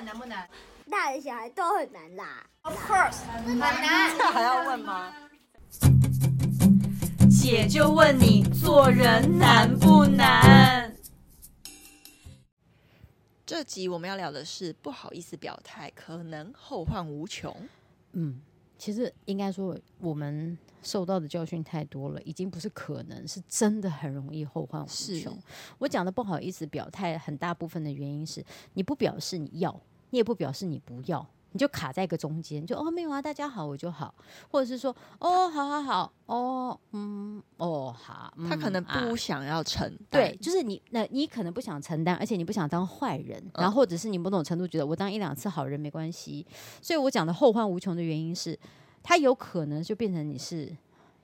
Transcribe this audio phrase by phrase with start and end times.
[0.00, 0.48] 们难不难？
[0.90, 2.46] 大人小孩都很难啦。
[2.62, 4.16] Of course，很难。
[4.16, 5.12] 这还要问吗？
[7.30, 10.96] 姐就问你，做人难不难？
[13.44, 17.54] 这集我们要聊的是不好意思表态，可能后患无穷。
[18.12, 18.40] 嗯，
[18.78, 25.36] 其实应该说，我们受到的教训太多了，已经不是可能，是真的很容易后患无穷。
[25.78, 28.44] 我讲的不好意思表态，很大部分的原因是
[28.74, 29.80] 你不表示你要，
[30.10, 31.26] 你也不表示你不要。
[31.52, 34.14] 你就卡在一个中间，就哦没有啊，大家好我就好，
[34.52, 46.46] 或者是说哦好好好哦嗯哦好，他可能不想要承担，啊，对，就是你那你可能不想承担，而且你不想当坏人，然后或者是你某种程度觉得我当一两次好人没关系，
[46.80, 48.56] 所以我讲的后患无穷的原因是，
[49.02, 50.72] 他有可能就变成你是。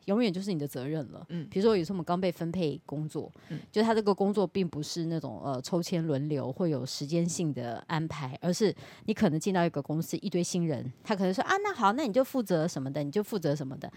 [0.06, 1.24] 永远就是你的责任了。
[1.28, 8.74] 嗯，比如说有时候我们刚被分配工作，嗯，就他这个工作并不是那种呃抽签轮流会有时间性的安排，而是
[9.04, 13.92] 你可能进到一个公司，一堆新人，他可能说啊，那好，那你就负责什么的，你就负责什么的。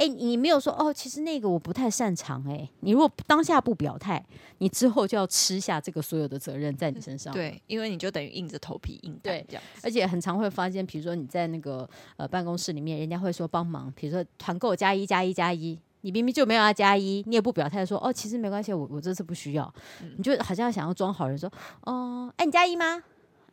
[0.00, 2.42] 哎，你没有说哦，其实那个我不太擅长。
[2.48, 4.24] 哎，你如果当下不表态，
[4.56, 7.30] 你之后就要吃下这个所有的责任在你身上。
[7.34, 9.34] 对，因为你就等于硬着头皮硬干。
[9.34, 9.62] 对，这样。
[9.82, 19.70] 而且很常会发现，比如说你在那个呃办公室里面，人家会说帮忙，比如说团购加一加一加一，你明明就没有要加一，你也不表态说哦，其实没关系，我我这次不需要，
[20.00, 23.02] 嗯、你就好像想要装好人说哦，哎，你加一吗？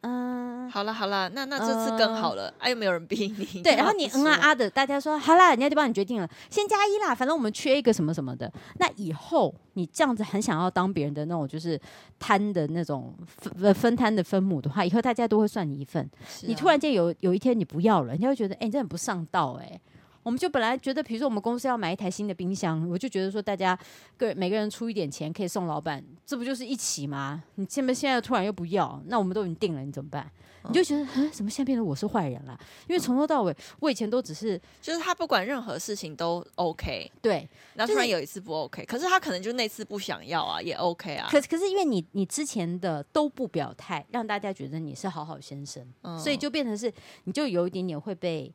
[0.02, 3.62] 嗯，好了好了，那那这次更好了，哎、嗯，又、啊、没有人逼你。
[3.62, 8.52] 对，然后你嗯啊啊的，大家说好啦，人家就帮你决定了，先加一啦，反正我们缺一个什么什么的。
[8.80, 11.80] 那以后你这样子很想要当别人的那种就是
[12.20, 16.04] 摊的那种分分摊的分母的话，以后大家都会算你一份。
[16.04, 16.10] 啊、
[16.42, 19.82] 你突然间有有一天你不要了，人家会觉得哎，你这很不上道哎、欸。
[20.28, 23.80] 我们就本来觉得，比如说我们公司要买一台新的冰箱，我就觉得说大家
[24.18, 27.42] 个每个人出一点钱可以送老板，这不就是一起吗？
[27.56, 30.30] 你现在现在突然又不要，那我们都已经定了，你怎么办？
[30.68, 32.60] 你就觉得，嗯，怎么现在变成我是坏人了？
[32.90, 37.48] 因为从头到尾，我以前都只是，就是他不管任何事情都 OK，对。
[37.74, 41.30] 然后突然有一次不 OK，可是他可能就那次不想要啊，也 OK 啊。
[41.32, 46.94] 可可是因为你你之前的都不表态，让大家觉得你是好好先生，嗯，所以就变成是
[47.24, 48.54] 你就有一点点会被。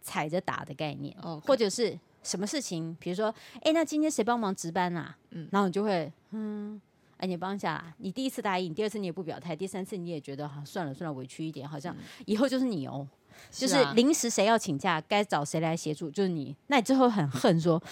[0.00, 1.46] 踩着打的概念，Okay.
[1.46, 5.16] 或者是什么事情，比如说，哎、欸，那今天谁帮忙值班啊？
[5.30, 6.80] 嗯，然后你就会，嗯，
[7.16, 7.94] 哎、欸，你帮一下啦。
[7.98, 11.96] 你第一次答应，第二次你也不表态，第三次你也觉得，哈，算了算了，委屈一点，好像
[12.26, 16.54] 以后就是你哦，嗯、就是临时谁要请假，该找谁来协助，就是你。
[16.66, 17.82] 那你之后很恨说，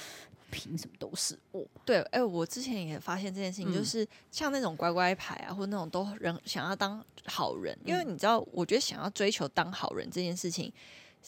[0.51, 1.65] 凭什么都是我？
[1.85, 10.71] 对，哎、欸，我之前也发现这件事情，就是、嗯、像那种乖乖牌啊，或那种都人想要当好人，因为你知道，我觉得想要追求当好人这件事情。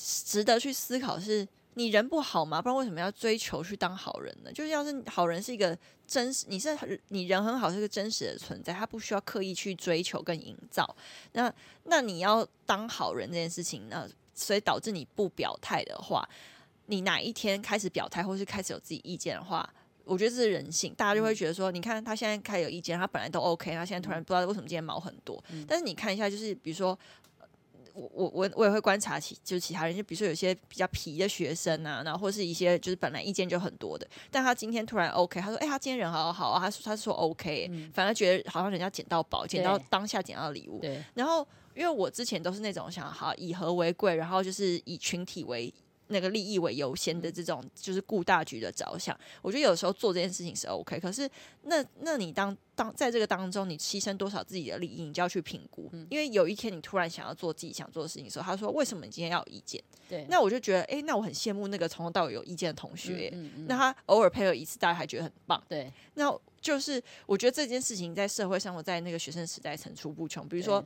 [0.00, 2.62] 值得去思考，是你人不好吗？
[2.62, 4.50] 不然为什么要追求去当好人呢？
[4.50, 6.74] 就是要是好人是一个真实，你是
[7.08, 10.96] 你人很好，是一个真实的存在，他不需要刻意去追求跟营造。
[11.32, 11.52] 那
[11.84, 16.26] 那你要当好人这件事情那，所以导致你不表态的话，
[16.86, 19.68] 你哪一天开始表态，或是开始有自己意见的话，
[20.04, 25.44] 我觉得这是人性，大家就会觉得说，你看他现在开始有意见，他本来都 OK，他现在突然不知道为什么今天毛很多。
[25.68, 26.98] 但是你看一下，就是比如说。
[28.00, 40.80] 我我我我也会观察其就是其他人，就比如说有些比较皮的学生啊，然后或是一些就是本来意见就很多的，但他今天突然 OK，他说哎、欸，他今天人好好啊，他说他说 OK，、嗯、反而觉得好像人家捡到宝，捡到当下捡到礼物。
[40.80, 45.72] 对，然后因为我之前都是那种想好以和为贵，然后就是以群体为。
[46.10, 49.18] 那个利益为优先的这种，就是顾大局的着想。
[49.40, 51.28] 我觉得有时候做这件事情是 OK，可是
[51.62, 55.88] 那那你当当在这个当中，你牺牲多少自己的利益，你就要去评估。
[55.92, 63.30] 嗯、因为有一天你突然想要做自己想做的事情的时候，他说：“为什么你今天要有意见？”对，那我就觉得，哎、欸，那我很羡慕那个从头到尾有意见的同学。
[63.32, 65.62] 嗯嗯嗯、那他偶尔配合一次，大家还觉得很棒。
[65.68, 70.48] 对，那就是我觉得这件事情在社会上，我在那个学生时代层出不穷。
[70.48, 70.84] 比如说，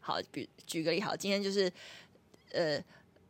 [0.00, 1.72] 好，比举个例，好，今天就是
[2.52, 2.80] 呃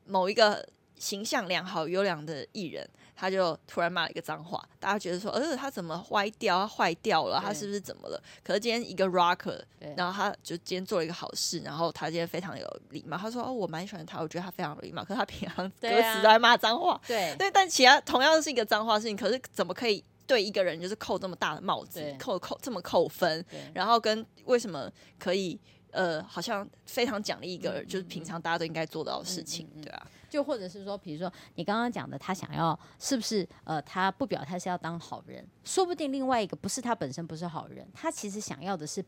[0.05, 0.69] 某一个。
[1.05, 6.61] 形象良好、优良的艺人，他就突然骂了一个脏话，大家觉得说，呃，他怎么歪掉？
[6.61, 7.39] 他坏掉了？
[7.45, 8.19] 他是不是怎么了？
[8.43, 9.61] 可是今天一个 rocker，
[9.97, 13.19] 然后他就今天做了一个好事，然后他今天非常有礼貌。
[13.19, 17.51] 他说：“哦，我蛮喜欢他，我觉得他非常有礼貌。”可是他平常歌词都在骂脏话，对、啊、对。
[17.51, 23.45] 但其他同样是一个脏话事情，可是怎么可以对一个人就是扣这么大的帽子，扣扣这么扣分？
[23.75, 25.61] 然后跟为什么可以
[25.95, 30.07] 呃，好像非常奖励一个人，就是平常大家都应该做到的事情，对啊。
[30.29, 39.05] 就或者是说，比如说你刚刚讲的，他想要是不是呃，他不表态是要当好人，说不定另外一个不是他本身不是好人，他其实想要的是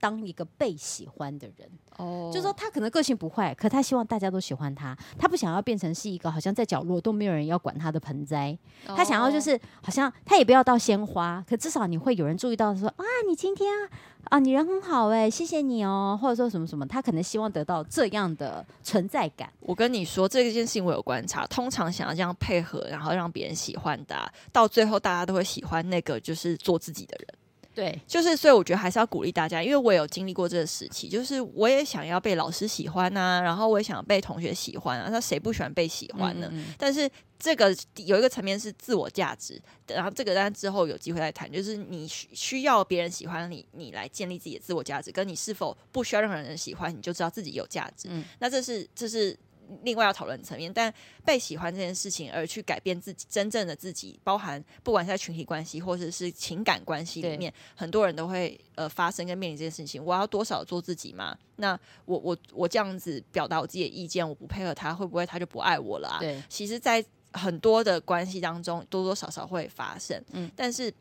[0.00, 1.68] 当一个被喜欢的人。
[1.96, 8.56] 哦，就是说他可能个性不坏，可他希望大家都喜欢他，他不想要变成是一个好像在角落都没有人要管他的盆栽，
[8.86, 13.90] 哦、他想要就是好像他也不要到鲜花，可至少你会有人注意到说啊，你今天啊，
[14.24, 19.52] 啊你人很好哎，谢谢你哦，或者说什么什么，他可能希望得到这样的存在感。
[19.58, 27.28] 我跟你说这件事情我有观察，通常想要这样配合，然后让别人喜欢的、啊，到最后大家都会喜欢那个就是做自己的人。
[27.78, 36.48] 对，就是所以我觉得还是要鼓励大家，因为我有经历过这个时期，就是我也想要被老师喜欢啊，然后我也想被同学喜欢啊，那谁不喜欢被喜欢呢？
[36.50, 37.08] 嗯嗯，但是
[37.38, 48.08] 这个有一个层面是自我价值，然后这个但之后有机会再谈，就是你需需要别人喜欢你，你来建立自己的自我价值，跟你是否不需要任何人喜欢，你就知道自己有价值。
[48.10, 49.38] 嗯，那这是这是。
[49.82, 50.92] 另外要讨论层面，但
[51.24, 60.04] 被喜欢这件事情而去改变自己真正的自己，包含不管是在群体关系或者是情感关系里面，很多人都会呃发生跟面临这件事情。
[60.04, 61.36] 我要多少做自己吗？
[61.56, 66.18] 那我我我这样子表达我自己的意见，我不配合他，会不会他就不爱我了啊？
[66.20, 70.22] 对，其实，在很多的关系当中，多多少少会发生。
[70.32, 70.92] 嗯，但是。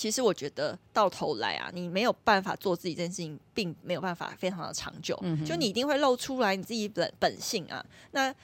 [0.00, 5.14] 其实我觉得到头来啊，你没有办法做自己这件事情，并没有办法非常的长久。
[5.20, 7.84] 嗯，就你一定会露出来你自己本本性啊。
[8.12, 8.34] 那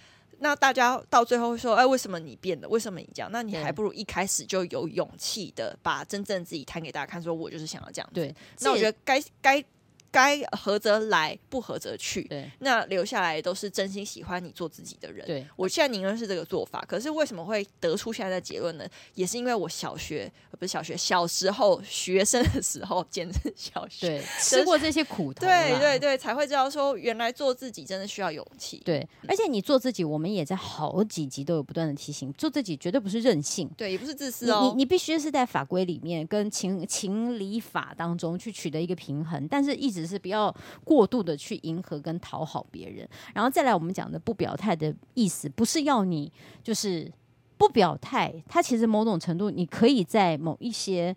[0.40, 2.68] 那大家到最后会说，哎，为什么你变了？
[2.68, 3.30] 为什么你这样？
[3.32, 8.16] 那你还不如一开始就有勇气的把真正自己摊给大家看，说我就是想要这样子。
[8.16, 9.64] 对，那我觉得该该。
[10.10, 12.22] 该合则来，不合则去。
[12.24, 15.26] 对，那留下来都是真心喜欢你做自己的人。
[15.26, 16.84] 对，我现在宁愿是这个做法。
[16.86, 18.86] 可是为什么会得出现在的结论呢？
[19.14, 28.80] 也是因为我小学不是小学，小时候学生的时候，简直小学对吃过这些苦头，对对对，才会知道说原来做自己真的需要勇气。
[28.84, 34.70] 对，而且你做自己，我们也在好几集都有不断的提醒，做自己绝对不是任性，对，也不是自私哦。
[34.70, 40.54] 你你必须是在法规里面跟情情理法当中去取得一个平衡，但是一直是不要。
[40.84, 46.32] 过度的去迎合跟讨好别人，然后再来我们讲的不表态的意思，不是要你
[46.62, 47.10] 就是
[47.58, 51.14] 不表态，它其实某种程度你可以在某一些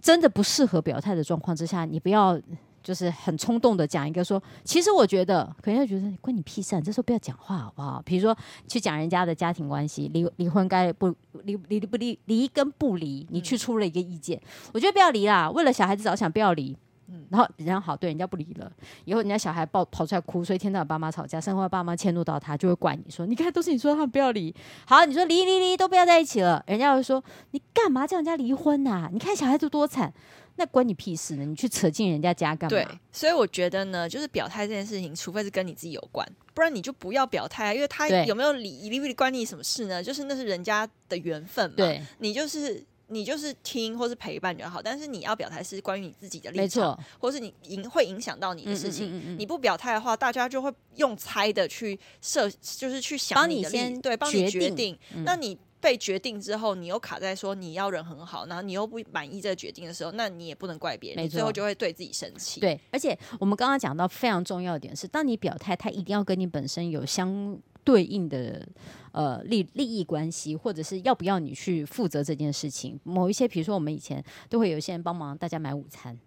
[0.00, 2.40] 真的不适合表态的状况之下，你不要
[2.82, 8.02] 就是很冲动的讲一个说，其实我觉得，可能会觉得关你屁事，这时候不要讲话好不好？
[8.04, 8.36] 比如说
[8.66, 11.14] 去讲人家的家庭关系，离离婚该不
[11.44, 14.40] 离离不离离跟不离，你去出了一个意见，
[14.72, 16.76] 我觉得不要离啦，为了小孩子着想，不要离。
[17.08, 18.70] 嗯，然后人家好，对人家不离了，
[19.04, 24.54] 以后人家小孩抱跑出来哭，所以天天爸妈吵架，生活爸妈迁怒到他，就会怪你说，你看都是你说他们不要离，
[24.86, 27.22] 好，你说离离离都不要在一起了，人家会说
[27.52, 29.10] 你干嘛叫人家离婚呐、啊？
[29.12, 30.12] 你看小孩子多惨，
[30.56, 31.44] 那关你屁事呢？
[31.44, 32.70] 你去扯进人家家干嘛？
[32.70, 40.02] 对，所以我觉得呢，就是表态这件事情，除非是跟你自己有关，不然你就不要表态啊，因为他有没有离离不离关你什么事呢？
[40.02, 41.86] 就是那是人家的缘分嘛，
[42.18, 42.84] 你就是。
[43.08, 49.06] 你就是听或是陪伴就好，但是你要表态是关于你自己的立场，或是你影会影响到你的事情。
[49.06, 54.98] 嗯嗯嗯嗯，你不表态的话，大家就会用猜的去设，就是去想你的立，你对，帮你决定。
[55.14, 62.58] 嗯、那你被决定之后，你又卡在说你要人很好，然后你又不满意这个决定的时候，那你也不能怪别人，你最后就会对自己生气。
[62.58, 67.56] 对，而且我们刚刚讲到非常重要的点是，当你表态，他一定要跟你本身有相。
[67.86, 68.68] 对应的
[69.12, 72.98] 呃利利益关系，或者是要不要你去负责这件事情？
[73.04, 76.18] 某一些，比如说我们以前都会有些人帮忙大家买午餐，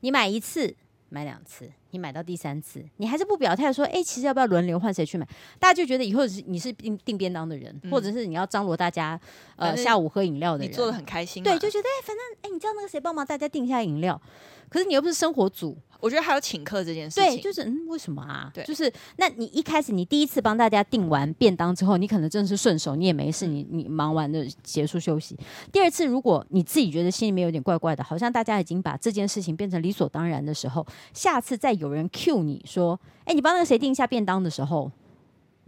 [0.00, 0.74] 你买一次，
[1.08, 5.24] 买两次，你买到第三次，你还是不表态说，哎，其实要不要轮流换谁去买？
[5.60, 9.18] 大家就觉得以后是你是订订便当的人，嗯、或者是你要张罗大家
[9.54, 14.20] 呃下午喝饮料的人，你做的很开心，对，就觉得哎，反正哎，你知道那个谁帮忙大家订一下饮料，
[14.68, 15.76] 可是你又不是生活组。
[16.00, 18.48] 我觉得还有请客这件事情，对，就是嗯，为什么啊？
[18.54, 25.36] 对，就是那你一开始你第一次帮大家订完便当之后，你可能真的是顺手，你也没事，你你忙完的结束休息。
[25.72, 34.88] 第二次，如果你自己觉得心里面有点怪怪的，好像大家已经把这件事情变成理所当然的时候，下次再有人 cue 你说，哎，你帮那个谁订一下便当的时候。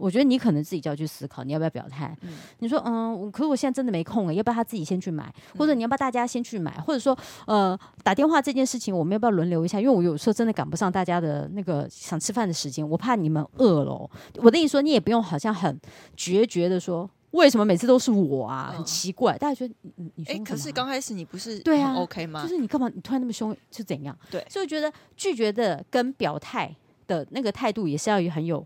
[0.01, 2.17] 我觉得你可能自己就要去思考，你要不要表态？
[2.21, 2.29] 嗯、
[2.59, 5.31] 你说，嗯，可是我现在真的没空哎，要不要他自己先去买？
[5.57, 6.71] 或者你要不要大家先去买？
[6.79, 9.79] 或者说，呃，打电话这件事情，我们要不要轮流一下？
[9.79, 14.09] 因为我有时候真的赶不上大家的那个想吃饭的时间，我怕你们饿了。
[14.37, 15.79] 我的意思说，你也不用好像很
[16.15, 18.73] 决绝的说，为什么每次都是我啊？
[18.75, 22.41] 很奇怪，大家觉得你你哎，可是刚开始你不是对啊 OK 吗？
[22.41, 22.89] 就是你干嘛？
[22.93, 24.17] 你突然那么凶是怎样？
[24.29, 26.75] 对，所以我觉得拒绝的跟表态
[27.07, 28.65] 的那个态度也是要很有。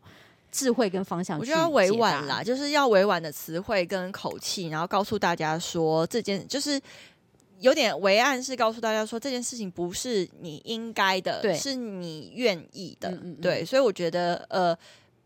[0.56, 6.80] 智慧跟方向，我觉得要委婉啦，就是要委婉的词汇跟口气，然后告诉大家说这件就是
[7.60, 14.78] 有点为暗示，告诉大家说这件事情不是你应该的，对是你愿意的，嗯嗯嗯对，所以我觉得呃，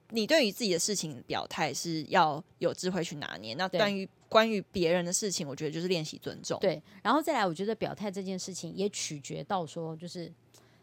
[0.09, 3.53] 你对于自己的事情表态是要有智慧去拿捏。
[3.53, 10.31] 那关于关于别人的事情，我觉得就是练习尊重，对，然后再来，我觉得表态这件事情也取决到说就是。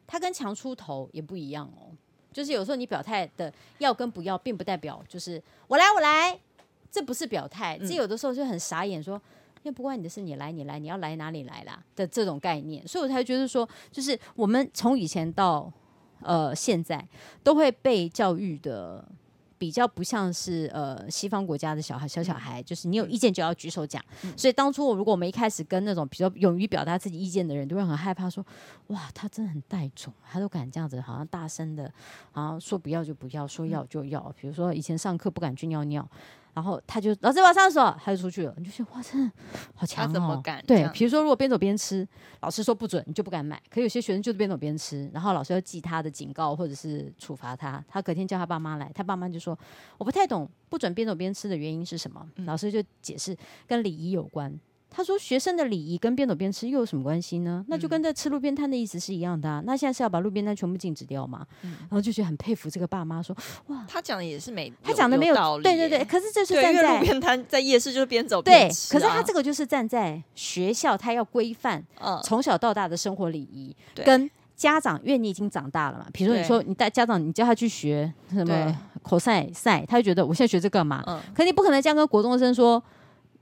[0.09, 1.86] 他跟强出头也不一样哦。
[2.37, 6.39] 就是有时候你表态的要跟不要，并不代表就是我来我来，
[6.91, 7.79] 这不是表态。
[7.79, 9.15] 这有的时候就很傻眼，说
[9.63, 12.87] 因为不关你的事，你来你来，你要来哪里来啦的这种概念。
[12.87, 15.73] 所以我才觉得说，就是我们从以前到
[16.21, 17.03] 呃现在
[17.43, 19.03] 都会被教育的。
[19.59, 24.03] 比较不像是呃西方国家的小孩小小孩，就是你有意见就要举手讲。
[24.23, 28.45] 嗯、所以当初我如果我们一开始跟那种比较勇于表达自己意见的人，都会很害怕说，
[28.89, 31.93] 哇，他真的很带种，他都敢这样子，好像大声的，
[32.33, 34.33] 好像说不要就不要，说要就要。
[34.39, 36.09] 比如说以前上课不敢去尿尿。
[36.57, 38.55] 然后他就老师，我要上厕所，他就出去了。
[38.57, 39.31] 你就觉得哇，真的
[39.75, 40.13] 好强哦！
[40.15, 40.65] 怎么敢？
[40.67, 42.09] 对，比如说如果边走边吃，
[42.41, 43.63] 老师说不准，你就不敢买。
[43.69, 47.85] 可有些学生就是边走边吃，然后老师要记他的警告或者是处罚他。
[47.87, 49.57] 他隔天叫他爸妈来，他爸妈就说
[49.99, 53.37] ：“我不太懂不准边走边吃的原因是什么？”嗯、老师就解释
[53.67, 54.59] 跟礼仪有关。
[54.97, 57.63] 他说：“学生的礼仪跟边走边吃又有什么关系呢？
[57.69, 59.63] 那就跟在吃路边摊的意思是一样的啊。
[59.67, 63.37] 那现在是要把路边摊全部禁止掉吗？”嗯、然后就觉得很佩服这个爸妈，说
[63.69, 65.65] ：“哇，他讲的也是没，他讲的没有，有道理。
[65.65, 68.99] 对对对，可是这是站在路边摊在夜市就是边走边吃，啊，对。
[68.99, 71.85] 可是他这个就是站在学校，他要规范
[72.25, 76.07] 从小到大的生活礼仪，嗯、跟家长，因为你已经长大了嘛。
[76.11, 81.05] 比如说，你说你带家长，你叫他去学什么口赛赛，他就觉得我现在学这干嘛？
[81.07, 82.83] 嗯、可你不可能这样跟国中生说。”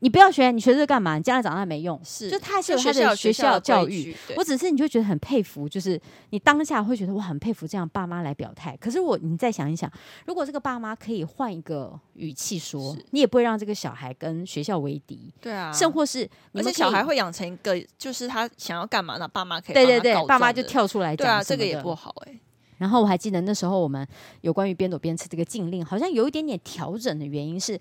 [0.04, 1.16] 你不要学，你学这个干嘛？
[1.16, 1.99] 你将来长大没用。
[2.04, 4.14] 是，就他还是有他的学校教育。
[4.37, 8.76] 我只是你就觉得很佩服，就是你当下会觉得我很佩服这样爸妈来表态。
[8.76, 9.90] 可是我，你再想一想，
[10.26, 15.32] 如果这个爸妈可以换一个语气说，你也不会让这个小孩跟学校为敌。
[15.40, 21.26] 对啊，甚或是而且小孩会养成一个，就是他想要干嘛，那爸妈可以对对对，爸妈就跳出来讲。
[21.26, 22.40] 对啊，这个也不好哎、欸。
[22.76, 24.06] 然后我还记得那时候我们
[24.42, 27.80] 有关于边走边吃这个禁令，好像有一点点调整的原因是，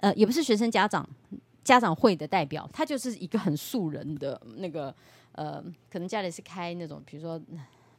[0.00, 1.04] 呃，也不是学生家长。
[1.64, 4.94] 家长会的代表，他就是一个很素人的那个，
[5.32, 7.40] 呃，可能家里是开那种，比如说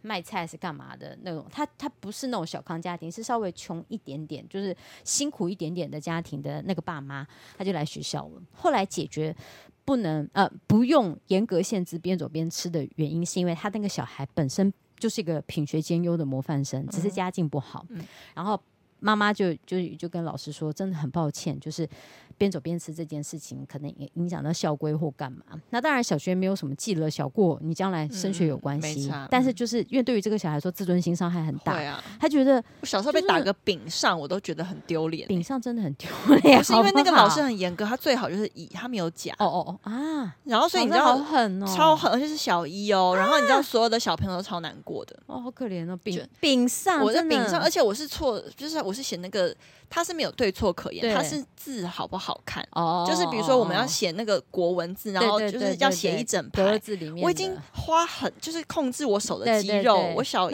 [0.03, 7.25] 卖菜是干嘛的那种，他他不是那种小康家庭，是稍微穷一点点，就是辛苦一点点的家庭的那个爸妈，
[7.57, 8.41] 他就来学校了。
[8.53, 9.35] 后来解决
[9.83, 18.05] 不能呃不用严格限制边走边吃的原因，是因为他那个小孩本身就是一个品学兼优的模范生，只是家境不好，嗯、
[18.35, 18.61] 然后
[18.99, 21.89] 妈妈就就就跟老师说，真的很抱歉，就是。
[22.37, 25.43] 边走边吃这件事情，可能也影响到校规或干嘛。
[25.69, 29.09] 那当然，小学没有什么记了小过，你将来升学有关系。
[29.13, 31.73] 嗯、但是就是因为对于这个小孩说，自尊心伤害很大。
[31.73, 35.27] 对啊，他觉得我小时候被打个饼上，我都觉得很丢脸。
[35.27, 36.09] 饼上真的很丢
[36.43, 39.35] 脸，是因为那个老师很严格，他最好就是以他没有讲。
[39.39, 40.35] 哦哦哦啊！
[40.43, 43.13] 然后所以你知道，好狠哦，超狠，而且是小一哦。
[43.15, 45.17] 然后你知道，所有的小朋友都超难过的。
[45.27, 49.55] 哦，好可怜哦，饼饼上，我是饼上，而且我是错，就是我是写那个。
[49.89, 53.05] 他是没有对错可言，它是字好不好看哦。
[53.07, 57.23] 就是比如说我们要写那个国文字，然后就是要写一整排字里面。
[57.23, 60.53] 我已经花很就是控制我手的肌肉，我小一，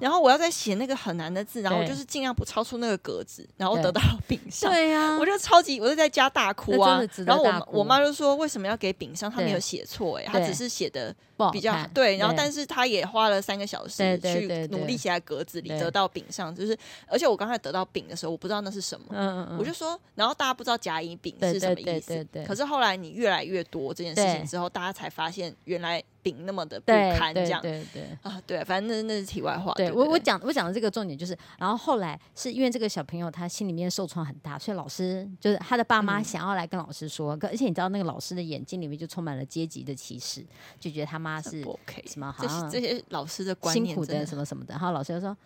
[0.00, 4.70] 然后我要再写那个很难的字，然后我就是尽量不超出那个格子，然后得到丙上。
[4.70, 7.02] 对呀，我就超级，我就在家大哭啊。
[7.24, 9.30] 然后我我妈就说，为什么要给丙上？
[9.30, 11.14] 她没有写错，哎，她只是写的
[11.52, 12.16] 比较对。
[12.18, 16.54] 然后但是她也花了三个小时去努力写在格子里，得到丙上。
[16.54, 18.57] 就是而且我刚才得到丙的时候，我不知道。
[18.60, 19.06] 那是什么？
[19.10, 22.44] 嗯嗯，我就说，然后大家不知道甲乙丙是什么意思对。
[22.44, 29.72] 可是后来你越来越多这件事情之后，大家才发现原来丙那么的不堪，这样对对啊，对，反正那那是题外话。
[29.74, 40.44] 对我我讲我讲的这个重点就是，然后后来是因为这个小朋友他心里面受创很大，所以老师就是他的爸妈想要来跟老师说，而且你知道那个老师的眼睛里面就充满了阶级的歧视，
[40.78, 45.36] 就觉得他妈是 OK 什么好像这些老师的观念辛苦的什么什么的，然后老师就说。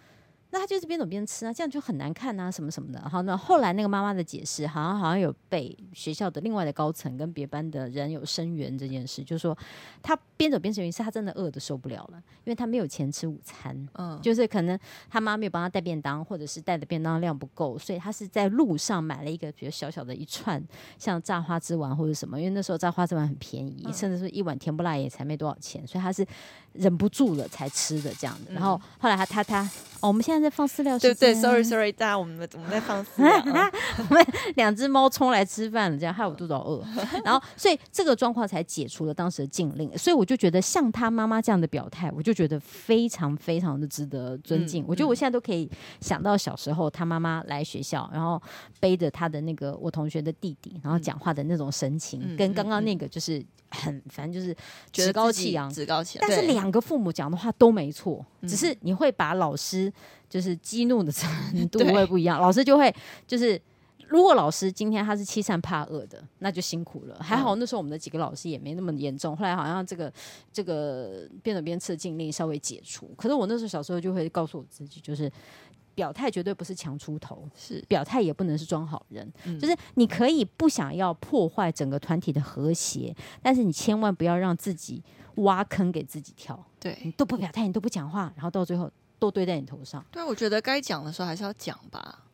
[0.54, 3.00] 那他就是边走边吃啊，这样就很难看啊，什么什么的。
[3.08, 9.56] 好，那后来那个妈妈的解释，好像好像有被学校的另外的高层跟别班的人有声援这件事，就是说
[10.02, 14.78] 他边走边吃，原因是他真的饿的受不了了，因为他没有钱吃午餐，嗯，就是可能
[15.08, 20.62] 他妈没有帮他带便当，或者是带的便当量不够，所以他是在路上买了一个比如小小的一串
[20.98, 26.26] 像炸花枝丸或者什么，因为那时候炸花枝丸很便宜，嗯、甚至是一碗甜不辣也才没多少钱，所以他是
[26.74, 28.52] 忍不住了才吃的这样的。
[28.52, 29.62] 然后后来他他他，
[30.00, 30.41] 哦，我们现在。
[30.42, 33.70] 在放饲料，对对，sorry sorry，大家我们我们在放饲料？
[34.08, 36.84] 我们两只猫冲来吃饭了，这样害我肚子好饿。
[37.24, 39.96] 然后，所以这个状况才解除了当时的禁令。
[39.96, 44.82] 所以我就觉得，像他妈妈这样的表态，我就觉得非常非常的值得尊敬。
[44.82, 45.70] 嗯、我觉得我现在都可以
[46.00, 48.40] 想到小时候他妈妈来学校，然后
[48.80, 54.56] 背着他的那个我同学的弟弟，然后讲话的那种神情，嗯、跟刚刚那个就是很反正就是
[54.90, 56.28] 趾高气扬，趾高气扬。
[56.28, 59.92] 但是两个父母讲的话都没错，对只是你会把老师。
[60.32, 61.28] 就是激怒的程
[61.68, 62.90] 度会不一样，老师就会
[63.26, 63.60] 就是
[64.08, 67.18] 如果老师今天他是欺善怕恶的，那就辛苦了。
[67.20, 70.10] 还好那时候我们的几个老师也没那么严重，后来好像这个
[70.50, 73.10] 这个边走边刺禁令稍微解除。
[73.14, 75.30] 可是我那时候小时候就会告诉我自己，就是。
[75.94, 86.58] 表态绝对不是强出头，是表态也不能是装好人，嗯、就是你可以不想要破坏整个团体的和谐，但是你千万不要让自己挖坑给自己跳。
[86.80, 88.90] 对，你都不表态，你都不讲话，然后到最后
[89.22, 90.04] 都堆在你头上。
[90.10, 92.24] 对，我觉得该讲的时候还是要讲吧。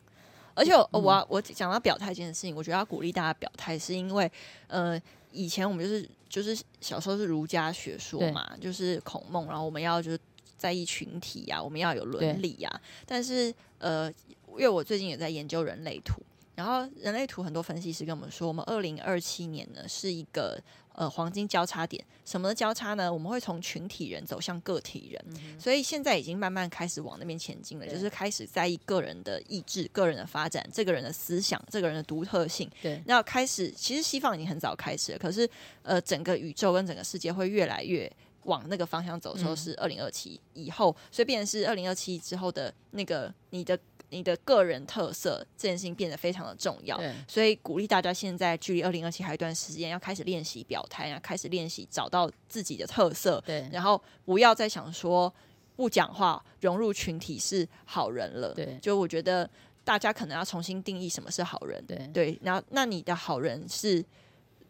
[0.55, 4.31] 而且我、嗯、我我讲到表态这件事情，我觉得要鼓励大家表态，是因为
[4.67, 4.99] 呃，
[5.31, 10.19] 以前我们就是就是小时候是儒家学说嘛，就是孔孟，然后我们要就是。
[10.59, 12.81] 在意群体呀、啊，我们要有伦理呀、啊。
[13.05, 14.11] 但是，呃，
[14.49, 16.21] 因为我最近也在研究人类图，
[16.53, 20.61] 然后人类图很多分析师跟我们说，我们二零二七年呢是一个
[20.99, 22.03] 呃黄金交叉点。
[22.25, 23.11] 什么的交叉呢？
[23.11, 32.69] 我们会从群体人走向个体人，嗯、所以现在已经慢慢开始往那边前进了，就是开始在意个人的意志、个人的发展、这个人的思想、这个人的独特性。
[32.81, 35.49] 对，那开始其实西方已经很早开始了，可是
[35.83, 38.11] 呃，整个宇宙跟整个世界会越来越。
[38.43, 43.77] 往那个方向走的时候是二零二七以后，嗯、所以变成是二零二七之后的那个你的
[44.09, 46.99] 你的个人特色这件事情变得非常的重要。
[47.27, 53.41] 所以鼓励大家现在距离二零二七还有一段时间，要开始练习表态啊，开始练习找到自己的特色。
[53.45, 55.33] 对，然后不要再想说
[55.75, 58.53] 不讲话融入群体是好人了。
[58.53, 59.49] 对，就我觉得
[59.83, 61.83] 大家可能要重新定义什么是好人。
[61.85, 64.05] 对对，然后那你的好人是。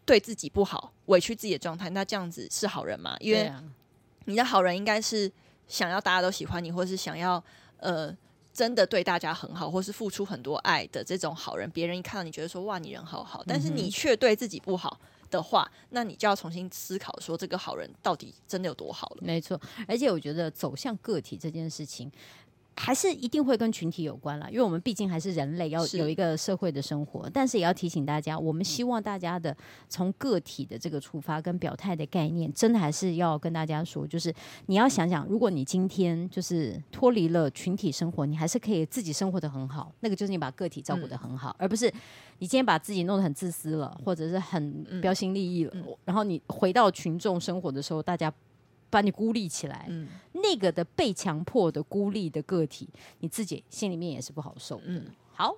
[0.06, 3.16] 对自己不好，委屈自己的状态，那这样子是好人吗？
[3.20, 3.52] 因为
[4.24, 5.30] 你的好人应该是
[5.68, 7.40] 想要大家都喜欢你，或是想要
[7.76, 8.12] 呃
[8.52, 11.70] 真的对大家很好，或是付出很多爱的这种好人。
[11.70, 19.18] 别人一看到你觉得说哇，你人好好，但是你却对自己不好的话，那你就要重新思考说这个好人到底真的有多好了。
[19.20, 22.10] 没错，而且我觉得走向个体这件事情。
[22.82, 27.28] 还是一定会跟群体有关了，因为我们毕竟还是人类，要有一个社会的生活。
[27.30, 29.54] 但是也要提醒大家，我们希望大家的
[29.86, 34.34] 从个体的这个出发跟表态的概念，真的还是要跟大家说，就是
[34.64, 39.92] 你要想想，如果你今天就是脱离了群体生活，你还是可以自己生活的很好。
[40.00, 41.92] 那个就是你把个体照顾的很好，而不是
[42.38, 45.72] 你今天把自己弄得很自私了，或者是很标新立异了，
[46.06, 48.32] 然后你回到群众生活的时候，大家。
[48.90, 52.88] 把你孤立起来，嗯，那个的被强迫的孤立的个体，
[53.20, 54.82] 你自己心里面也是不好受的。
[54.86, 55.56] 嗯，好。